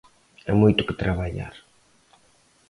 E 0.49 0.51
moito 0.61 0.85
que 0.87 0.99
traballar. 1.03 1.55